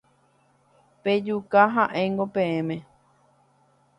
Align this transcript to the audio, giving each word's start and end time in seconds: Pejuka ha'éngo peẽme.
Pejuka 1.03 1.59
ha'éngo 1.73 2.25
peẽme. 2.33 2.75